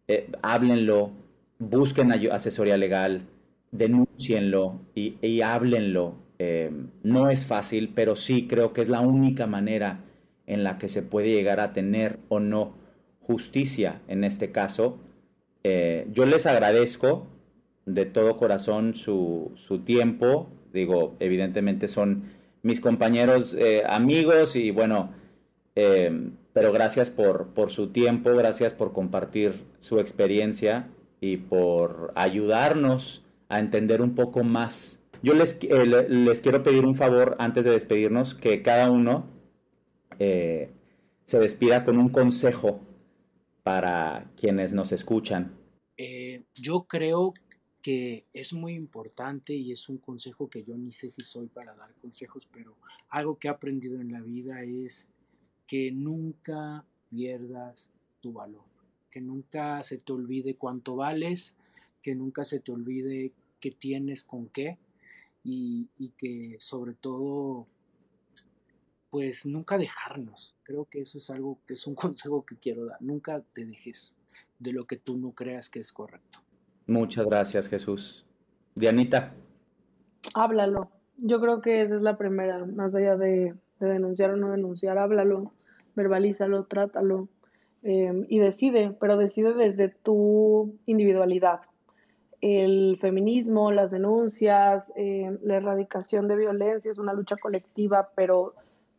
[0.06, 1.12] eh, háblenlo,
[1.58, 3.22] busquen asesoría legal,
[3.72, 6.14] denúncienlo y, háblenlo.
[6.38, 6.70] Eh,
[7.02, 10.04] no es fácil, pero sí creo que es la única manera
[10.46, 12.74] en la que se puede llegar a tener o no
[13.22, 14.98] justicia en este caso.
[15.64, 17.26] yo les agradezco
[17.86, 20.48] de todo corazón su, tiempo.
[20.72, 22.24] Digo, evidentemente son
[22.62, 25.12] mis compañeros eh, amigos y bueno,
[25.76, 30.88] eh, pero gracias por, por su tiempo, gracias por compartir su experiencia
[31.20, 35.00] y por ayudarnos a entender un poco más.
[35.22, 39.34] Yo les, eh, les quiero pedir un favor antes de despedirnos, que cada uno
[40.18, 42.80] se despida con un consejo
[43.62, 45.52] para quienes nos escuchan.
[46.54, 47.34] yo creo
[47.86, 51.72] que es muy importante y es un consejo que yo ni sé si soy para
[51.76, 52.74] dar consejos, pero
[53.10, 55.06] algo que he aprendido en la vida es
[55.68, 58.64] que nunca pierdas tu valor,
[59.08, 61.54] que nunca se te olvide cuánto vales,
[62.02, 63.30] que nunca se te olvide
[63.60, 64.78] qué tienes con qué
[65.44, 67.68] y, y que sobre todo
[69.10, 70.56] pues nunca dejarnos.
[70.64, 73.00] Creo que eso es algo que es un consejo que quiero dar.
[73.00, 74.16] Nunca te dejes
[74.58, 76.45] de lo que tú no creas que es correcto.
[76.86, 78.24] Muchas gracias, Jesús.
[78.76, 79.34] Dianita.
[80.34, 80.90] Háblalo.
[81.16, 85.52] Yo creo que esa es la primera, más allá de, denunciar o no denunciar, háblalo,
[85.94, 87.28] verbalízalo, trátalo
[87.82, 91.60] em, y decide, pero decide desde tu individualidad.
[92.40, 98.54] El feminismo, las denuncias, em, la erradicación de violencia es una lucha colectiva, pero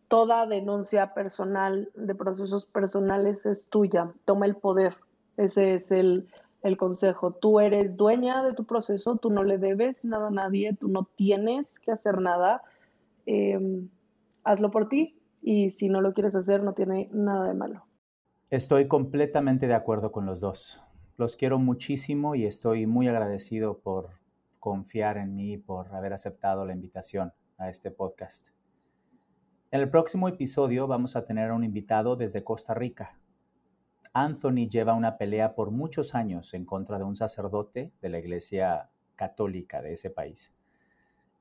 [0.08, 4.12] toda denuncia personal de procesos personales es tuya.
[4.26, 4.96] Toma el poder.
[5.38, 6.28] Ese es el,
[6.64, 7.32] el consejo.
[7.32, 11.08] Tú eres dueña de tu proceso, tú no le debes nada a nadie, tú no
[11.16, 12.64] tienes que hacer nada.
[13.26, 13.90] Em,
[14.44, 17.86] hazlo por ti y si no lo quieres hacer no tiene nada de malo.
[18.50, 20.84] Estoy completamente de acuerdo con los dos.
[21.18, 24.12] Los quiero muchísimo y estoy muy agradecido por
[24.60, 28.50] confiar en mí, por haber aceptado la invitación a este podcast.
[29.72, 33.20] En el próximo episodio vamos a tener a un invitado desde Costa Rica,
[34.24, 38.90] Anthony lleva una pelea por muchos años en contra de un sacerdote de la Iglesia
[39.16, 40.56] Católica de ese país.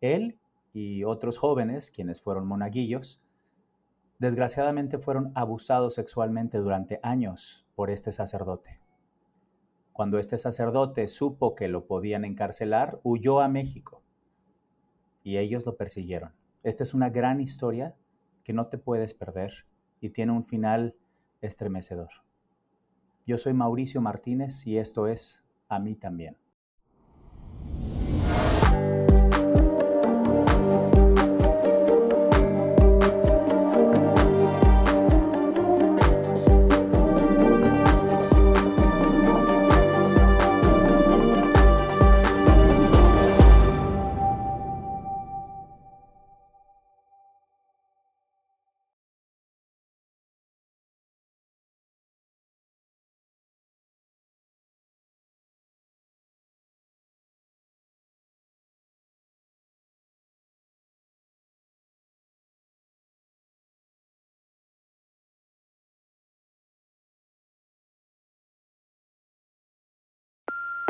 [0.02, 0.38] Él
[0.74, 3.22] y otros jóvenes, quienes fueron monaguillos,
[4.18, 8.78] desgraciadamente fueron abusados sexualmente durante años por este sacerdote.
[9.94, 14.02] Cuando este sacerdote supo que lo podían encarcelar, huyó a México
[15.22, 16.34] y ellos lo persiguieron.
[16.62, 17.96] Esta es una gran historia
[18.44, 19.64] que no te puedes perder
[19.98, 20.94] y tiene un final
[21.40, 22.25] estremecedor.
[23.26, 26.38] Yo soy Mauricio Martínez y esto es A mí también.